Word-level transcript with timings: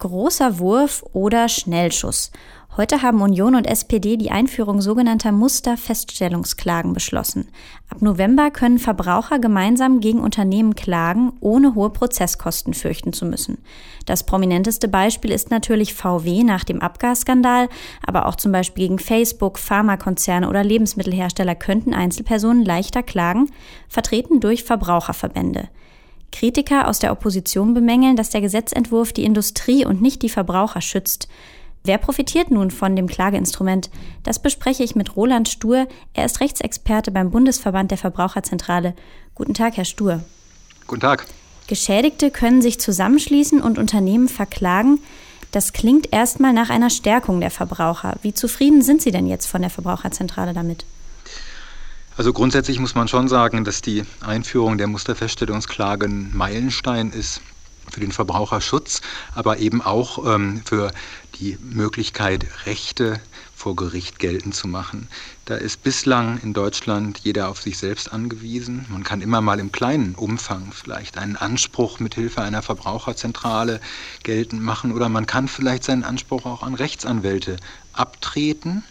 Großer 0.00 0.58
Wurf 0.58 1.04
oder 1.12 1.46
Schnellschuss. 1.50 2.30
Heute 2.78 3.02
haben 3.02 3.20
Union 3.20 3.54
und 3.54 3.66
SPD 3.66 4.16
die 4.16 4.30
Einführung 4.30 4.80
sogenannter 4.80 5.30
Musterfeststellungsklagen 5.30 6.94
beschlossen. 6.94 7.48
Ab 7.90 8.00
November 8.00 8.50
können 8.50 8.78
Verbraucher 8.78 9.38
gemeinsam 9.38 10.00
gegen 10.00 10.20
Unternehmen 10.20 10.74
klagen, 10.74 11.34
ohne 11.40 11.74
hohe 11.74 11.90
Prozesskosten 11.90 12.72
fürchten 12.72 13.12
zu 13.12 13.26
müssen. 13.26 13.58
Das 14.06 14.24
prominenteste 14.24 14.88
Beispiel 14.88 15.32
ist 15.32 15.50
natürlich 15.50 15.92
VW 15.92 16.44
nach 16.44 16.64
dem 16.64 16.80
Abgasskandal, 16.80 17.68
aber 18.06 18.24
auch 18.24 18.36
zum 18.36 18.52
Beispiel 18.52 18.84
gegen 18.84 18.98
Facebook, 18.98 19.58
Pharmakonzerne 19.58 20.48
oder 20.48 20.64
Lebensmittelhersteller 20.64 21.56
könnten 21.56 21.92
Einzelpersonen 21.92 22.64
leichter 22.64 23.02
klagen, 23.02 23.50
vertreten 23.86 24.40
durch 24.40 24.64
Verbraucherverbände. 24.64 25.68
Kritiker 26.32 26.88
aus 26.88 26.98
der 26.98 27.12
Opposition 27.12 27.74
bemängeln, 27.74 28.16
dass 28.16 28.30
der 28.30 28.40
Gesetzentwurf 28.40 29.12
die 29.12 29.24
Industrie 29.24 29.84
und 29.84 30.00
nicht 30.00 30.22
die 30.22 30.28
Verbraucher 30.28 30.80
schützt. 30.80 31.28
Wer 31.82 31.98
profitiert 31.98 32.50
nun 32.50 32.70
von 32.70 32.94
dem 32.94 33.06
Klageinstrument? 33.06 33.90
Das 34.22 34.38
bespreche 34.38 34.82
ich 34.82 34.94
mit 34.94 35.16
Roland 35.16 35.48
Stur. 35.48 35.88
Er 36.12 36.26
ist 36.26 36.40
Rechtsexperte 36.40 37.10
beim 37.10 37.30
Bundesverband 37.30 37.90
der 37.90 37.98
Verbraucherzentrale. 37.98 38.94
Guten 39.34 39.54
Tag, 39.54 39.76
Herr 39.76 39.86
Stur. 39.86 40.20
Guten 40.86 41.00
Tag. 41.00 41.26
Geschädigte 41.68 42.30
können 42.30 42.60
sich 42.60 42.80
zusammenschließen 42.80 43.62
und 43.62 43.78
Unternehmen 43.78 44.28
verklagen. 44.28 44.98
Das 45.52 45.72
klingt 45.72 46.12
erstmal 46.12 46.52
nach 46.52 46.68
einer 46.68 46.90
Stärkung 46.90 47.40
der 47.40 47.50
Verbraucher. 47.50 48.16
Wie 48.22 48.34
zufrieden 48.34 48.82
sind 48.82 49.00
Sie 49.00 49.10
denn 49.10 49.26
jetzt 49.26 49.46
von 49.46 49.62
der 49.62 49.70
Verbraucherzentrale 49.70 50.52
damit? 50.52 50.84
Also 52.20 52.34
grundsätzlich 52.34 52.78
muss 52.78 52.94
man 52.94 53.08
schon 53.08 53.28
sagen, 53.28 53.64
dass 53.64 53.80
die 53.80 54.04
Einführung 54.20 54.76
der 54.76 54.88
Musterfeststellungsklage 54.88 56.04
ein 56.04 56.36
Meilenstein 56.36 57.12
ist 57.12 57.40
für 57.90 58.00
den 58.00 58.12
Verbraucherschutz, 58.12 59.00
aber 59.34 59.56
eben 59.56 59.80
auch 59.80 60.26
ähm, 60.26 60.60
für 60.66 60.90
die 61.36 61.56
Möglichkeit, 61.62 62.44
Rechte 62.66 63.20
vor 63.56 63.74
Gericht 63.74 64.18
geltend 64.18 64.54
zu 64.54 64.68
machen. 64.68 65.08
Da 65.46 65.54
ist 65.54 65.82
bislang 65.82 66.38
in 66.42 66.52
Deutschland 66.52 67.20
jeder 67.20 67.48
auf 67.48 67.62
sich 67.62 67.78
selbst 67.78 68.12
angewiesen. 68.12 68.84
Man 68.90 69.02
kann 69.02 69.22
immer 69.22 69.40
mal 69.40 69.58
im 69.58 69.72
kleinen 69.72 70.14
Umfang 70.14 70.72
vielleicht 70.72 71.16
einen 71.16 71.36
Anspruch 71.36 72.00
mit 72.00 72.16
Hilfe 72.16 72.42
einer 72.42 72.60
Verbraucherzentrale 72.60 73.80
geltend 74.24 74.62
machen 74.62 74.92
oder 74.92 75.08
man 75.08 75.24
kann 75.24 75.48
vielleicht 75.48 75.84
seinen 75.84 76.04
Anspruch 76.04 76.44
auch 76.44 76.62
an 76.62 76.74
Rechtsanwälte 76.74 77.56
abtreten 77.94 78.84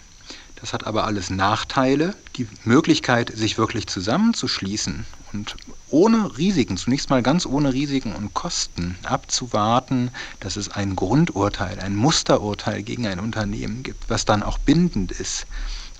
das 0.61 0.73
hat 0.73 0.85
aber 0.85 1.05
alles 1.05 1.29
Nachteile. 1.29 2.15
Die 2.35 2.47
Möglichkeit, 2.63 3.31
sich 3.35 3.57
wirklich 3.57 3.87
zusammenzuschließen 3.87 5.05
und 5.33 5.55
ohne 5.89 6.37
Risiken, 6.37 6.77
zunächst 6.77 7.09
mal 7.09 7.23
ganz 7.23 7.45
ohne 7.45 7.73
Risiken 7.73 8.13
und 8.13 8.33
Kosten 8.33 8.97
abzuwarten, 9.03 10.11
dass 10.39 10.55
es 10.55 10.69
ein 10.69 10.95
Grundurteil, 10.95 11.79
ein 11.79 11.95
Musterurteil 11.95 12.83
gegen 12.83 13.07
ein 13.07 13.19
Unternehmen 13.19 13.83
gibt, 13.83 14.09
was 14.09 14.25
dann 14.25 14.43
auch 14.43 14.57
bindend 14.57 15.11
ist, 15.11 15.45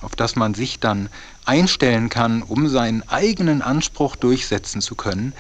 auf 0.02 0.16
das 0.16 0.36
man 0.36 0.54
sich 0.54 0.80
dann 0.80 1.10
einstellen 1.46 2.10
kann, 2.10 2.42
um 2.42 2.68
seinen 2.68 3.08
eigenen 3.08 3.62
Anspruch 3.62 4.16
durchsetzen 4.16 4.82
zu 4.82 4.96
können, 4.96 5.34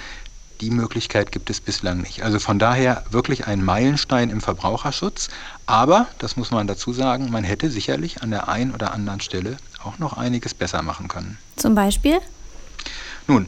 die 0.61 0.69
Möglichkeit 0.69 1.31
gibt 1.31 1.49
es 1.49 1.61
bislang 1.61 2.01
nicht. 2.01 2.23
Also 2.23 2.39
von 2.39 2.59
daher 2.59 3.03
wirklich 3.11 3.47
ein 3.47 3.63
Meilenstein 3.63 4.29
im 4.29 4.41
Verbraucherschutz. 4.41 5.29
Aber, 5.65 6.07
das 6.19 6.35
muss 6.35 6.51
man 6.51 6.67
dazu 6.67 6.93
sagen, 6.93 7.31
man 7.31 7.43
hätte 7.43 7.69
sicherlich 7.69 8.21
an 8.21 8.31
der 8.31 8.49
einen 8.49 8.73
oder 8.73 8.93
anderen 8.93 9.21
Stelle 9.21 9.57
auch 9.83 9.99
noch 9.99 10.13
einiges 10.13 10.53
besser 10.53 10.81
machen 10.81 11.07
können. 11.07 11.37
Zum 11.55 11.75
Beispiel? 11.75 12.19
Nun, 13.27 13.47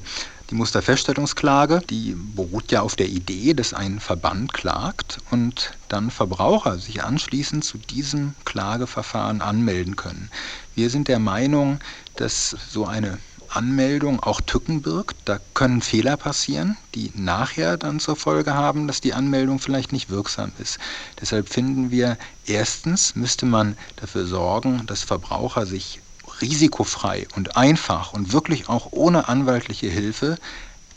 die 0.51 0.55
Musterfeststellungsklage, 0.55 1.81
die 1.89 2.13
beruht 2.13 2.71
ja 2.73 2.81
auf 2.81 2.97
der 2.97 3.07
Idee, 3.07 3.53
dass 3.53 3.73
ein 3.73 4.01
Verband 4.01 4.53
klagt 4.53 5.19
und 5.31 5.71
dann 5.87 6.11
Verbraucher 6.11 6.77
sich 6.77 7.03
anschließend 7.03 7.63
zu 7.63 7.77
diesem 7.77 8.35
Klageverfahren 8.43 9.41
anmelden 9.41 9.95
können. 9.95 10.29
Wir 10.75 10.89
sind 10.89 11.07
der 11.07 11.19
Meinung, 11.19 11.79
dass 12.17 12.55
so 12.69 12.85
eine 12.85 13.17
Anmeldung 13.55 14.21
auch 14.21 14.41
Tücken 14.41 14.81
birgt. 14.81 15.17
Da 15.25 15.39
können 15.53 15.81
Fehler 15.81 16.17
passieren, 16.17 16.77
die 16.95 17.11
nachher 17.15 17.77
dann 17.77 17.99
zur 17.99 18.15
Folge 18.15 18.53
haben, 18.53 18.87
dass 18.87 19.01
die 19.01 19.13
Anmeldung 19.13 19.59
vielleicht 19.59 19.91
nicht 19.91 20.09
wirksam 20.09 20.51
ist. 20.59 20.79
Deshalb 21.19 21.49
finden 21.49 21.91
wir, 21.91 22.17
erstens 22.45 23.15
müsste 23.15 23.45
man 23.45 23.77
dafür 23.97 24.25
sorgen, 24.25 24.85
dass 24.87 25.03
Verbraucher 25.03 25.65
sich 25.65 26.01
risikofrei 26.41 27.27
und 27.35 27.57
einfach 27.57 28.13
und 28.13 28.33
wirklich 28.33 28.69
auch 28.69 28.87
ohne 28.91 29.27
anwaltliche 29.27 29.87
Hilfe 29.87 30.37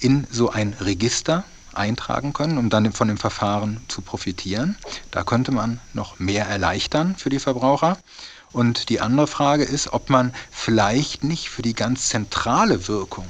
in 0.01 0.27
so 0.31 0.51
ein 0.51 0.75
Register 0.81 1.45
eintragen 1.75 2.33
können, 2.33 2.59
um 2.59 2.71
dann 2.71 2.93
von 2.93 3.09
dem 3.09 3.17
Verfahren 3.17 3.81
zu 3.89 4.01
profitieren. 4.01 4.77
Da 5.11 5.25
könnte 5.25 5.53
man 5.53 5.81
noch 5.93 6.19
mehr 6.19 6.47
erleichtern 6.47 7.17
für 7.17 7.31
die 7.31 7.39
Verbraucher. 7.39 7.99
Und 8.53 8.89
die 8.89 9.01
andere 9.01 9.27
Frage 9.27 9.65
ist, 9.65 9.93
ob 9.93 10.11
man 10.11 10.33
vielleicht 10.51 11.25
nicht 11.25 11.51
für 11.51 11.63
die 11.63 11.75
ganz 11.75 12.09
zentrale 12.09 12.87
Wirkung, 12.87 13.27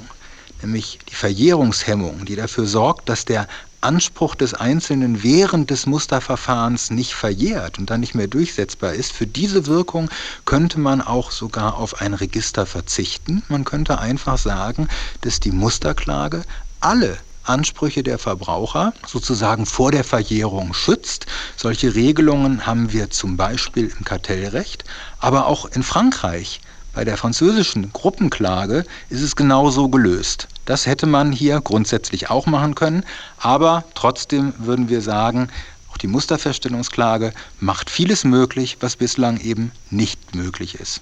nämlich 0.60 0.98
die 1.08 1.14
Verjährungshemmung, 1.14 2.26
die 2.26 2.36
dafür 2.36 2.66
sorgt, 2.66 3.08
dass 3.08 3.24
der 3.24 3.48
Anspruch 3.84 4.34
des 4.34 4.54
Einzelnen 4.54 5.22
während 5.22 5.70
des 5.70 5.84
Musterverfahrens 5.86 6.90
nicht 6.90 7.14
verjährt 7.14 7.78
und 7.78 7.90
dann 7.90 8.00
nicht 8.00 8.14
mehr 8.14 8.28
durchsetzbar 8.28 8.94
ist, 8.94 9.12
für 9.12 9.26
diese 9.26 9.66
Wirkung 9.66 10.10
könnte 10.46 10.80
man 10.80 11.02
auch 11.02 11.30
sogar 11.30 11.76
auf 11.76 12.00
ein 12.00 12.14
Register 12.14 12.64
verzichten. 12.64 13.42
Man 13.48 13.64
könnte 13.64 13.98
einfach 13.98 14.38
sagen, 14.38 14.88
dass 15.20 15.38
die 15.38 15.52
Musterklage 15.52 16.42
alle 16.80 17.18
Ansprüche 17.44 18.02
der 18.02 18.18
Verbraucher 18.18 18.92
sozusagen 19.06 19.66
vor 19.66 19.92
der 19.92 20.04
Verjährung 20.04 20.74
schützt. 20.74 21.26
Solche 21.56 21.94
Regelungen 21.94 22.66
haben 22.66 22.92
wir 22.92 23.10
zum 23.10 23.36
Beispiel 23.36 23.92
im 23.98 24.04
Kartellrecht, 24.04 24.84
aber 25.18 25.46
auch 25.46 25.66
in 25.66 25.82
Frankreich. 25.82 26.60
Bei 26.94 27.04
der 27.04 27.16
französischen 27.16 27.92
Gruppenklage 27.92 28.84
ist 29.10 29.22
es 29.22 29.34
genauso 29.34 29.88
gelöst. 29.88 30.46
Das 30.64 30.86
hätte 30.86 31.06
man 31.06 31.32
hier 31.32 31.60
grundsätzlich 31.60 32.30
auch 32.30 32.46
machen 32.46 32.74
können, 32.74 33.04
aber 33.38 33.84
trotzdem 33.94 34.54
würden 34.58 34.88
wir 34.88 35.00
sagen, 35.00 35.48
auch 35.94 35.98
die 35.98 36.06
Musterfeststellungsklage 36.08 37.32
macht 37.60 37.90
vieles 37.90 38.24
möglich, 38.24 38.78
was 38.80 38.96
bislang 38.96 39.38
eben 39.40 39.70
nicht 39.90 40.34
möglich 40.34 40.74
ist. 40.76 41.00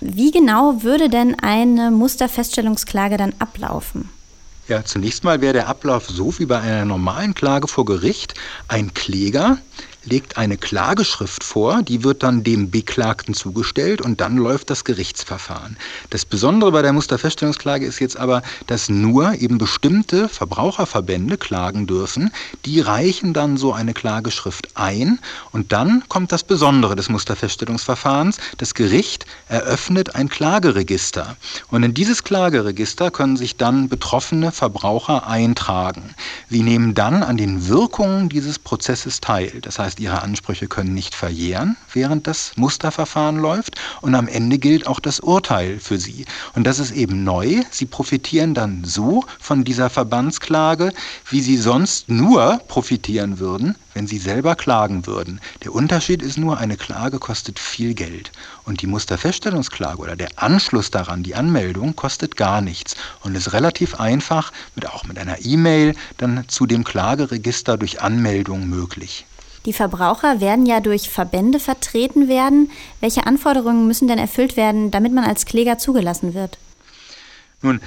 Wie 0.00 0.30
genau 0.32 0.82
würde 0.82 1.08
denn 1.08 1.34
eine 1.40 1.90
Musterfeststellungsklage 1.90 3.16
dann 3.16 3.32
ablaufen? 3.38 4.10
Ja, 4.66 4.82
zunächst 4.82 5.24
mal 5.24 5.42
wäre 5.42 5.52
der 5.52 5.68
Ablauf 5.68 6.08
so 6.08 6.38
wie 6.38 6.46
bei 6.46 6.58
einer 6.58 6.86
normalen 6.86 7.34
Klage 7.34 7.68
vor 7.68 7.84
Gericht. 7.84 8.32
Ein 8.66 8.94
Kläger 8.94 9.58
legt 10.06 10.36
eine 10.36 10.56
Klageschrift 10.56 11.44
vor, 11.44 11.82
die 11.82 12.04
wird 12.04 12.22
dann 12.22 12.44
dem 12.44 12.70
Beklagten 12.70 13.34
zugestellt 13.34 14.00
und 14.00 14.20
dann 14.20 14.36
läuft 14.36 14.70
das 14.70 14.84
Gerichtsverfahren. 14.84 15.76
Das 16.10 16.24
Besondere 16.24 16.72
bei 16.72 16.82
der 16.82 16.92
Musterfeststellungsklage 16.92 17.86
ist 17.86 17.98
jetzt 18.00 18.16
aber, 18.16 18.42
dass 18.66 18.88
nur 18.88 19.34
eben 19.34 19.58
bestimmte 19.58 20.28
Verbraucherverbände 20.28 21.38
klagen 21.38 21.86
dürfen. 21.86 22.30
Die 22.64 22.80
reichen 22.80 23.32
dann 23.32 23.56
so 23.56 23.72
eine 23.72 23.94
Klageschrift 23.94 24.68
ein 24.74 25.18
und 25.52 25.72
dann 25.72 26.04
kommt 26.08 26.32
das 26.32 26.44
Besondere 26.44 26.96
des 26.96 27.08
Musterfeststellungsverfahrens. 27.08 28.38
Das 28.58 28.74
Gericht 28.74 29.26
eröffnet 29.48 30.14
ein 30.14 30.28
Klageregister 30.28 31.36
und 31.70 31.82
in 31.82 31.94
dieses 31.94 32.24
Klageregister 32.24 33.10
können 33.10 33.36
sich 33.36 33.56
dann 33.56 33.88
betroffene 33.88 34.52
Verbraucher 34.52 35.26
eintragen. 35.26 36.14
Sie 36.50 36.62
nehmen 36.62 36.94
dann 36.94 37.22
an 37.22 37.36
den 37.36 37.68
Wirkungen 37.68 38.28
dieses 38.28 38.58
Prozesses 38.58 39.20
teil. 39.20 39.60
Das 39.62 39.78
heißt, 39.78 39.93
heißt, 39.94 40.00
ihre 40.00 40.22
Ansprüche 40.22 40.66
können 40.66 40.94
nicht 40.94 41.14
verjähren, 41.14 41.76
während 41.92 42.26
das 42.26 42.52
Musterverfahren 42.56 43.36
läuft. 43.36 43.80
Und 44.00 44.14
am 44.14 44.26
Ende 44.26 44.58
gilt 44.58 44.86
auch 44.86 44.98
das 44.98 45.20
Urteil 45.20 45.78
für 45.78 45.98
sie. 45.98 46.24
Und 46.54 46.64
das 46.64 46.80
ist 46.80 46.90
eben 46.90 47.22
neu. 47.22 47.62
Sie 47.70 47.86
profitieren 47.86 48.54
dann 48.54 48.82
so 48.84 49.24
von 49.38 49.62
dieser 49.62 49.90
Verbandsklage, 49.90 50.92
wie 51.30 51.40
sie 51.40 51.56
sonst 51.56 52.08
nur 52.08 52.60
profitieren 52.66 53.38
würden, 53.38 53.76
wenn 53.92 54.08
sie 54.08 54.18
selber 54.18 54.56
klagen 54.56 55.06
würden. 55.06 55.40
Der 55.62 55.72
Unterschied 55.72 56.22
ist 56.22 56.38
nur, 56.38 56.58
eine 56.58 56.76
Klage 56.76 57.18
kostet 57.18 57.60
viel 57.60 57.94
Geld. 57.94 58.32
Und 58.64 58.82
die 58.82 58.88
Musterfeststellungsklage 58.88 59.98
oder 59.98 60.16
der 60.16 60.30
Anschluss 60.36 60.90
daran, 60.90 61.22
die 61.22 61.36
Anmeldung, 61.36 61.94
kostet 61.94 62.36
gar 62.36 62.60
nichts 62.60 62.96
und 63.22 63.36
ist 63.36 63.52
relativ 63.52 64.00
einfach, 64.00 64.52
mit, 64.74 64.88
auch 64.88 65.04
mit 65.04 65.18
einer 65.18 65.44
E-Mail, 65.44 65.94
dann 66.16 66.44
zu 66.48 66.66
dem 66.66 66.82
Klageregister 66.82 67.76
durch 67.76 68.00
Anmeldung 68.02 68.68
möglich. 68.68 69.26
Die 69.66 69.72
Verbraucher 69.72 70.40
werden 70.40 70.66
ja 70.66 70.80
durch 70.80 71.08
Verbände 71.08 71.58
vertreten 71.58 72.28
werden. 72.28 72.70
Welche 73.00 73.26
Anforderungen 73.26 73.86
müssen 73.86 74.08
denn 74.08 74.18
erfüllt 74.18 74.56
werden, 74.56 74.90
damit 74.90 75.12
man 75.12 75.24
als 75.24 75.46
Kläger 75.46 75.78
zugelassen 75.78 76.34
wird? 76.34 76.58
Nun, 77.62 77.80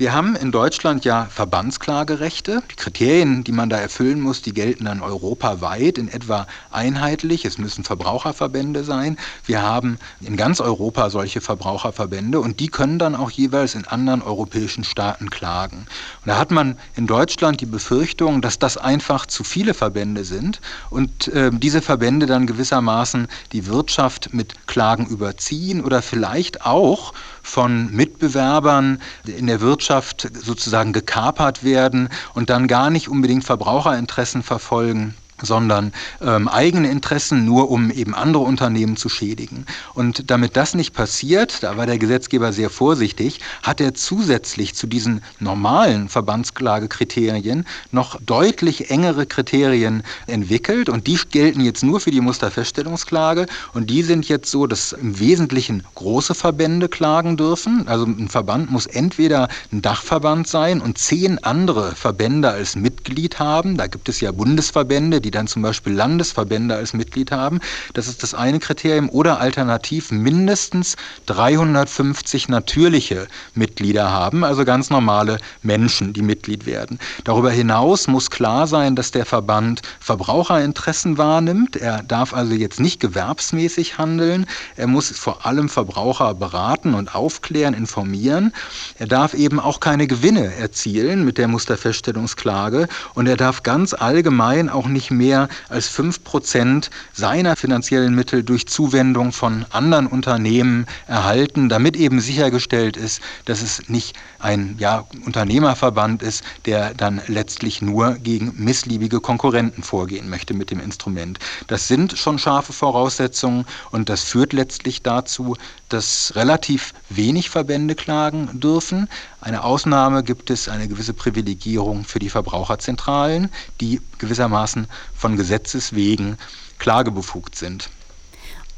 Wir 0.00 0.14
haben 0.14 0.34
in 0.34 0.50
Deutschland 0.50 1.04
ja 1.04 1.26
Verbandsklagerechte. 1.26 2.62
Die 2.70 2.76
Kriterien, 2.76 3.44
die 3.44 3.52
man 3.52 3.68
da 3.68 3.76
erfüllen 3.76 4.18
muss, 4.18 4.40
die 4.40 4.54
gelten 4.54 4.86
dann 4.86 5.02
europaweit 5.02 5.98
in 5.98 6.08
etwa 6.08 6.46
einheitlich. 6.70 7.44
Es 7.44 7.58
müssen 7.58 7.84
Verbraucherverbände 7.84 8.82
sein. 8.82 9.18
Wir 9.44 9.60
haben 9.60 9.98
in 10.22 10.38
ganz 10.38 10.62
Europa 10.62 11.10
solche 11.10 11.42
Verbraucherverbände 11.42 12.40
und 12.40 12.60
die 12.60 12.68
können 12.68 12.98
dann 12.98 13.14
auch 13.14 13.30
jeweils 13.30 13.74
in 13.74 13.86
anderen 13.86 14.22
europäischen 14.22 14.84
Staaten 14.84 15.28
klagen. 15.28 15.86
Und 16.24 16.28
da 16.28 16.38
hat 16.38 16.50
man 16.50 16.78
in 16.96 17.06
Deutschland 17.06 17.60
die 17.60 17.66
Befürchtung, 17.66 18.40
dass 18.40 18.58
das 18.58 18.78
einfach 18.78 19.26
zu 19.26 19.44
viele 19.44 19.74
Verbände 19.74 20.24
sind 20.24 20.62
und 20.88 21.28
äh, 21.28 21.50
diese 21.52 21.82
Verbände 21.82 22.24
dann 22.24 22.46
gewissermaßen 22.46 23.28
die 23.52 23.66
Wirtschaft 23.66 24.32
mit 24.32 24.66
Klagen 24.66 25.04
überziehen 25.04 25.84
oder 25.84 26.00
vielleicht 26.00 26.64
auch 26.64 27.12
von 27.42 27.90
Mitbewerbern 27.94 29.00
in 29.26 29.46
der 29.46 29.60
Wirtschaft 29.60 30.28
sozusagen 30.34 30.92
gekapert 30.92 31.64
werden 31.64 32.08
und 32.34 32.50
dann 32.50 32.68
gar 32.68 32.90
nicht 32.90 33.08
unbedingt 33.08 33.44
Verbraucherinteressen 33.44 34.42
verfolgen 34.42 35.14
sondern 35.42 35.92
ähm, 36.20 36.48
eigene 36.48 36.90
Interessen 36.90 37.44
nur, 37.44 37.70
um 37.70 37.90
eben 37.90 38.14
andere 38.14 38.42
Unternehmen 38.42 38.96
zu 38.96 39.08
schädigen. 39.08 39.66
Und 39.94 40.30
damit 40.30 40.56
das 40.56 40.74
nicht 40.74 40.92
passiert, 40.92 41.62
da 41.62 41.76
war 41.76 41.86
der 41.86 41.98
Gesetzgeber 41.98 42.52
sehr 42.52 42.70
vorsichtig, 42.70 43.40
hat 43.62 43.80
er 43.80 43.94
zusätzlich 43.94 44.74
zu 44.74 44.86
diesen 44.86 45.22
normalen 45.38 46.08
Verbandsklagekriterien 46.08 47.66
noch 47.92 48.20
deutlich 48.20 48.90
engere 48.90 49.26
Kriterien 49.26 50.02
entwickelt 50.26 50.88
und 50.88 51.06
die 51.06 51.18
gelten 51.30 51.60
jetzt 51.60 51.82
nur 51.82 52.00
für 52.00 52.10
die 52.10 52.20
Musterfeststellungsklage 52.20 53.46
und 53.74 53.90
die 53.90 54.02
sind 54.02 54.28
jetzt 54.28 54.50
so, 54.50 54.66
dass 54.66 54.92
im 54.92 55.18
Wesentlichen 55.18 55.82
große 55.94 56.34
Verbände 56.34 56.88
klagen 56.88 57.36
dürfen. 57.36 57.86
Also 57.88 58.06
ein 58.06 58.28
Verband 58.28 58.70
muss 58.70 58.86
entweder 58.86 59.48
ein 59.72 59.82
Dachverband 59.82 60.48
sein 60.48 60.80
und 60.80 60.98
zehn 60.98 61.38
andere 61.44 61.94
Verbände 61.94 62.50
als 62.50 62.76
Mitglied 62.76 63.38
haben. 63.38 63.76
Da 63.76 63.86
gibt 63.86 64.08
es 64.08 64.20
ja 64.20 64.32
Bundesverbände, 64.32 65.20
die 65.20 65.29
die 65.30 65.36
dann 65.36 65.46
zum 65.46 65.62
Beispiel 65.62 65.92
Landesverbände 65.92 66.74
als 66.74 66.92
Mitglied 66.92 67.30
haben. 67.30 67.60
Das 67.94 68.08
ist 68.08 68.24
das 68.24 68.34
eine 68.34 68.58
Kriterium. 68.58 69.08
Oder 69.10 69.40
alternativ 69.40 70.10
mindestens 70.10 70.96
350 71.26 72.48
natürliche 72.48 73.28
Mitglieder 73.54 74.10
haben, 74.10 74.42
also 74.42 74.64
ganz 74.64 74.90
normale 74.90 75.38
Menschen, 75.62 76.12
die 76.12 76.22
Mitglied 76.22 76.66
werden. 76.66 76.98
Darüber 77.22 77.52
hinaus 77.52 78.08
muss 78.08 78.30
klar 78.30 78.66
sein, 78.66 78.96
dass 78.96 79.12
der 79.12 79.24
Verband 79.24 79.82
Verbraucherinteressen 80.00 81.16
wahrnimmt. 81.16 81.76
Er 81.76 82.02
darf 82.02 82.34
also 82.34 82.54
jetzt 82.54 82.80
nicht 82.80 82.98
gewerbsmäßig 82.98 83.98
handeln. 83.98 84.46
Er 84.74 84.88
muss 84.88 85.10
vor 85.10 85.46
allem 85.46 85.68
Verbraucher 85.68 86.34
beraten 86.34 86.94
und 86.94 87.14
aufklären, 87.14 87.74
informieren. 87.74 88.52
Er 88.98 89.06
darf 89.06 89.34
eben 89.34 89.60
auch 89.60 89.78
keine 89.78 90.08
Gewinne 90.08 90.52
erzielen 90.56 91.24
mit 91.24 91.38
der 91.38 91.46
Musterfeststellungsklage 91.46 92.88
und 93.14 93.28
er 93.28 93.36
darf 93.36 93.62
ganz 93.62 93.94
allgemein 93.94 94.68
auch 94.68 94.88
nicht 94.88 95.12
mehr 95.20 95.48
als 95.68 95.86
5 95.88 96.24
Prozent 96.24 96.90
seiner 97.12 97.54
finanziellen 97.54 98.14
Mittel 98.14 98.42
durch 98.42 98.66
Zuwendung 98.66 99.32
von 99.32 99.66
anderen 99.68 100.06
Unternehmen 100.06 100.86
erhalten, 101.06 101.68
damit 101.68 101.94
eben 101.94 102.20
sichergestellt 102.20 102.96
ist, 102.96 103.20
dass 103.44 103.60
es 103.60 103.88
nicht 103.88 104.16
ein 104.38 104.76
ja, 104.78 105.04
Unternehmerverband 105.26 106.22
ist, 106.22 106.42
der 106.64 106.94
dann 106.94 107.20
letztlich 107.26 107.82
nur 107.82 108.14
gegen 108.14 108.54
missliebige 108.56 109.20
Konkurrenten 109.20 109.82
vorgehen 109.82 110.30
möchte 110.30 110.54
mit 110.54 110.70
dem 110.70 110.80
Instrument. 110.80 111.38
Das 111.66 111.86
sind 111.86 112.16
schon 112.16 112.38
scharfe 112.38 112.72
Voraussetzungen 112.72 113.66
und 113.90 114.08
das 114.08 114.24
führt 114.24 114.54
letztlich 114.54 115.02
dazu, 115.02 115.56
dass 115.90 116.32
relativ 116.34 116.94
wenig 117.10 117.50
Verbände 117.50 117.94
klagen 117.94 118.48
dürfen. 118.58 119.08
Eine 119.40 119.64
Ausnahme 119.64 120.22
gibt 120.22 120.50
es 120.50 120.68
eine 120.68 120.86
gewisse 120.86 121.14
Privilegierung 121.14 122.04
für 122.04 122.18
die 122.18 122.28
Verbraucherzentralen, 122.28 123.50
die 123.80 124.00
gewissermaßen 124.18 124.86
von 125.14 125.36
Gesetzes 125.36 125.94
wegen 125.94 126.36
klagebefugt 126.78 127.56
sind. 127.56 127.88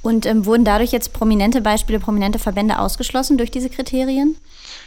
Und 0.03 0.27
ähm, 0.27 0.47
wurden 0.47 0.65
dadurch 0.65 0.91
jetzt 0.91 1.13
prominente 1.13 1.61
Beispiele, 1.61 2.01
prominente 2.01 2.39
Verbände 2.39 2.79
ausgeschlossen 2.79 3.39
durch 3.39 3.51
diese 3.51 3.71
Kriterien? 3.71 4.37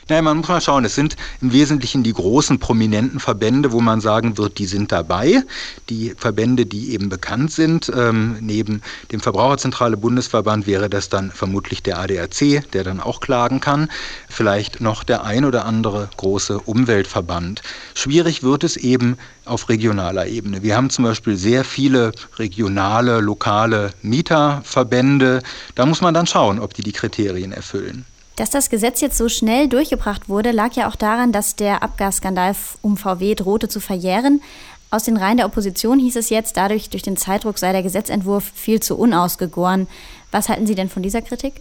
Naja, 0.07 0.21
man 0.21 0.37
muss 0.37 0.47
mal 0.47 0.61
schauen, 0.61 0.85
es 0.85 0.93
sind 0.93 1.15
im 1.41 1.51
Wesentlichen 1.51 2.03
die 2.03 2.13
großen 2.13 2.59
prominenten 2.59 3.19
Verbände, 3.19 3.71
wo 3.71 3.81
man 3.81 4.01
sagen 4.01 4.37
wird, 4.37 4.59
die 4.59 4.67
sind 4.67 4.91
dabei. 4.91 5.41
Die 5.89 6.13
Verbände, 6.15 6.67
die 6.67 6.93
eben 6.93 7.09
bekannt 7.09 7.51
sind, 7.51 7.91
ähm, 7.95 8.37
neben 8.39 8.83
dem 9.11 9.19
Verbraucherzentrale 9.19 9.97
Bundesverband 9.97 10.67
wäre 10.67 10.91
das 10.91 11.09
dann 11.09 11.31
vermutlich 11.31 11.81
der 11.81 11.97
ADAC, 11.97 12.69
der 12.71 12.83
dann 12.83 12.99
auch 12.99 13.19
klagen 13.19 13.61
kann. 13.61 13.89
Vielleicht 14.29 14.79
noch 14.79 15.03
der 15.03 15.23
ein 15.23 15.43
oder 15.43 15.65
andere 15.65 16.07
große 16.17 16.59
Umweltverband. 16.59 17.63
Schwierig 17.95 18.43
wird 18.43 18.63
es 18.63 18.77
eben 18.77 19.17
auf 19.45 19.69
regionaler 19.69 20.27
Ebene. 20.27 20.61
Wir 20.61 20.77
haben 20.77 20.91
zum 20.91 21.05
Beispiel 21.05 21.35
sehr 21.35 21.63
viele 21.63 22.11
regionale, 22.37 23.21
lokale 23.21 23.89
Mieterverbände. 24.03 25.41
Da 25.73 25.87
muss 25.87 26.01
man 26.01 26.13
dann 26.13 26.27
schauen, 26.27 26.59
ob 26.59 26.75
die 26.75 26.83
die 26.83 26.91
Kriterien 26.91 27.51
erfüllen. 27.51 28.05
Dass 28.35 28.49
das 28.49 28.69
Gesetz 28.69 28.99
jetzt 28.99 29.17
so 29.17 29.29
schnell 29.29 29.69
durchgebracht 29.69 30.27
wurde, 30.27 30.51
lag 30.51 30.73
ja 30.73 30.89
auch 30.89 30.97
daran, 30.97 31.31
dass 31.31 31.55
der 31.55 31.83
Abgasskandal 31.83 32.53
um 32.81 32.97
VW 32.97 33.33
drohte 33.35 33.69
zu 33.69 33.79
verjähren. 33.79 34.41
Aus 34.91 35.03
den 35.03 35.15
Reihen 35.17 35.37
der 35.37 35.45
Opposition 35.45 35.99
hieß 35.99 36.17
es 36.17 36.29
jetzt, 36.29 36.57
dadurch 36.57 36.89
durch 36.89 37.03
den 37.03 37.17
Zeitdruck 37.17 37.57
sei 37.57 37.71
der 37.71 37.83
Gesetzentwurf 37.83 38.51
viel 38.53 38.81
zu 38.81 38.97
unausgegoren. 38.97 39.87
Was 40.31 40.49
halten 40.49 40.67
Sie 40.67 40.75
denn 40.75 40.89
von 40.89 41.01
dieser 41.01 41.21
Kritik? 41.21 41.53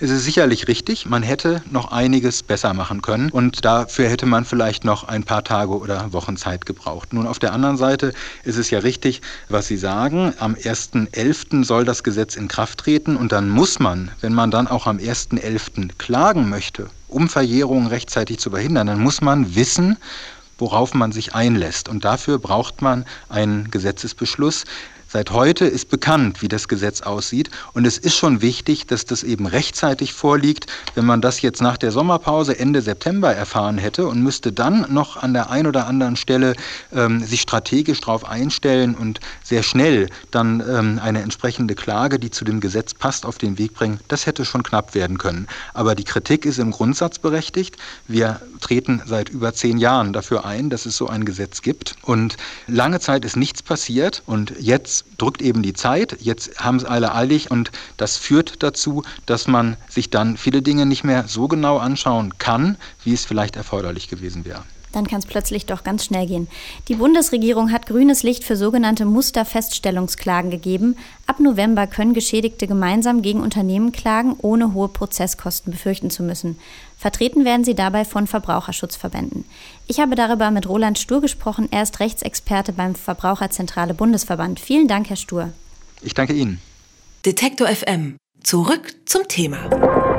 Es 0.00 0.10
ist 0.10 0.24
sicherlich 0.24 0.66
richtig, 0.66 1.06
man 1.06 1.22
hätte 1.22 1.62
noch 1.70 1.92
einiges 1.92 2.42
besser 2.42 2.74
machen 2.74 3.00
können 3.00 3.30
und 3.30 3.64
dafür 3.64 4.08
hätte 4.08 4.26
man 4.26 4.44
vielleicht 4.44 4.84
noch 4.84 5.04
ein 5.04 5.22
paar 5.22 5.44
Tage 5.44 5.70
oder 5.70 6.12
Wochen 6.12 6.36
Zeit 6.36 6.66
gebraucht. 6.66 7.12
Nun, 7.12 7.28
auf 7.28 7.38
der 7.38 7.52
anderen 7.52 7.76
Seite 7.76 8.12
ist 8.42 8.56
es 8.56 8.70
ja 8.70 8.80
richtig, 8.80 9.22
was 9.48 9.68
Sie 9.68 9.76
sagen. 9.76 10.34
Am 10.40 10.54
1.11. 10.54 11.64
soll 11.64 11.84
das 11.84 12.02
Gesetz 12.02 12.34
in 12.34 12.48
Kraft 12.48 12.80
treten 12.80 13.14
und 13.16 13.30
dann 13.30 13.48
muss 13.48 13.78
man, 13.78 14.10
wenn 14.20 14.34
man 14.34 14.50
dann 14.50 14.66
auch 14.66 14.88
am 14.88 14.96
1.11. 14.96 15.90
klagen 15.96 16.48
möchte, 16.48 16.90
um 17.06 17.28
Verjährungen 17.28 17.86
rechtzeitig 17.86 18.40
zu 18.40 18.50
verhindern, 18.50 18.88
dann 18.88 18.98
muss 18.98 19.20
man 19.20 19.54
wissen, 19.54 19.96
worauf 20.58 20.92
man 20.94 21.12
sich 21.12 21.36
einlässt. 21.36 21.88
Und 21.88 22.04
dafür 22.04 22.40
braucht 22.40 22.82
man 22.82 23.04
einen 23.28 23.70
Gesetzesbeschluss, 23.70 24.64
Seit 25.14 25.30
heute 25.30 25.64
ist 25.64 25.90
bekannt, 25.90 26.42
wie 26.42 26.48
das 26.48 26.66
Gesetz 26.66 27.00
aussieht. 27.02 27.48
Und 27.72 27.84
es 27.84 27.98
ist 27.98 28.16
schon 28.16 28.42
wichtig, 28.42 28.88
dass 28.88 29.04
das 29.04 29.22
eben 29.22 29.46
rechtzeitig 29.46 30.12
vorliegt. 30.12 30.66
Wenn 30.96 31.06
man 31.06 31.20
das 31.20 31.40
jetzt 31.40 31.62
nach 31.62 31.76
der 31.76 31.92
Sommerpause 31.92 32.58
Ende 32.58 32.82
September 32.82 33.32
erfahren 33.32 33.78
hätte 33.78 34.08
und 34.08 34.24
müsste 34.24 34.50
dann 34.50 34.92
noch 34.92 35.16
an 35.16 35.32
der 35.32 35.50
einen 35.50 35.68
oder 35.68 35.86
anderen 35.86 36.16
Stelle 36.16 36.56
ähm, 36.92 37.22
sich 37.22 37.42
strategisch 37.42 38.00
darauf 38.00 38.28
einstellen 38.28 38.96
und 38.96 39.20
sehr 39.44 39.62
schnell 39.62 40.08
dann 40.32 40.60
ähm, 40.68 40.98
eine 41.00 41.22
entsprechende 41.22 41.76
Klage, 41.76 42.18
die 42.18 42.32
zu 42.32 42.44
dem 42.44 42.58
Gesetz 42.58 42.92
passt, 42.92 43.24
auf 43.24 43.38
den 43.38 43.56
Weg 43.56 43.74
bringen, 43.74 44.00
das 44.08 44.26
hätte 44.26 44.44
schon 44.44 44.64
knapp 44.64 44.96
werden 44.96 45.18
können. 45.18 45.46
Aber 45.74 45.94
die 45.94 46.02
Kritik 46.02 46.44
ist 46.44 46.58
im 46.58 46.72
Grundsatz 46.72 47.20
berechtigt. 47.20 47.76
Wir 48.08 48.40
treten 48.60 49.00
seit 49.06 49.28
über 49.28 49.54
zehn 49.54 49.78
Jahren 49.78 50.12
dafür 50.12 50.44
ein, 50.44 50.70
dass 50.70 50.86
es 50.86 50.96
so 50.96 51.06
ein 51.06 51.24
Gesetz 51.24 51.62
gibt. 51.62 51.94
Und 52.02 52.36
lange 52.66 52.98
Zeit 52.98 53.24
ist 53.24 53.36
nichts 53.36 53.62
passiert. 53.62 54.24
Und 54.26 54.52
drückt 55.18 55.42
eben 55.42 55.62
die 55.62 55.74
Zeit, 55.74 56.16
jetzt 56.20 56.58
haben 56.58 56.76
es 56.76 56.84
alle 56.84 57.14
eilig 57.14 57.50
und 57.50 57.70
das 57.96 58.16
führt 58.16 58.62
dazu, 58.62 59.02
dass 59.26 59.46
man 59.46 59.76
sich 59.88 60.10
dann 60.10 60.36
viele 60.36 60.62
Dinge 60.62 60.86
nicht 60.86 61.04
mehr 61.04 61.28
so 61.28 61.48
genau 61.48 61.78
anschauen 61.78 62.38
kann, 62.38 62.76
wie 63.04 63.12
es 63.12 63.24
vielleicht 63.24 63.56
erforderlich 63.56 64.08
gewesen 64.08 64.44
wäre 64.44 64.64
dann 64.94 65.06
kann 65.06 65.18
es 65.18 65.26
plötzlich 65.26 65.66
doch 65.66 65.84
ganz 65.84 66.04
schnell 66.04 66.26
gehen. 66.26 66.48
Die 66.88 66.94
Bundesregierung 66.94 67.72
hat 67.72 67.86
grünes 67.86 68.22
Licht 68.22 68.44
für 68.44 68.56
sogenannte 68.56 69.04
Musterfeststellungsklagen 69.04 70.50
gegeben. 70.50 70.96
Ab 71.26 71.40
November 71.40 71.86
können 71.86 72.14
Geschädigte 72.14 72.66
gemeinsam 72.66 73.22
gegen 73.22 73.40
Unternehmen 73.40 73.92
klagen, 73.92 74.36
ohne 74.40 74.74
hohe 74.74 74.88
Prozesskosten 74.88 75.72
befürchten 75.72 76.10
zu 76.10 76.22
müssen. 76.22 76.58
Vertreten 76.98 77.44
werden 77.44 77.64
sie 77.64 77.74
dabei 77.74 78.04
von 78.04 78.26
Verbraucherschutzverbänden. 78.26 79.44
Ich 79.86 80.00
habe 80.00 80.14
darüber 80.14 80.50
mit 80.50 80.68
Roland 80.68 80.98
Stur 80.98 81.20
gesprochen. 81.20 81.68
Er 81.70 81.82
ist 81.82 82.00
Rechtsexperte 82.00 82.72
beim 82.72 82.94
Verbraucherzentrale 82.94 83.94
Bundesverband. 83.94 84.60
Vielen 84.60 84.88
Dank, 84.88 85.10
Herr 85.10 85.16
Stur. 85.16 85.52
Ich 86.00 86.14
danke 86.14 86.32
Ihnen. 86.32 86.60
Detektor 87.24 87.68
FM. 87.68 88.16
Zurück 88.42 88.94
zum 89.06 89.26
Thema. 89.26 90.13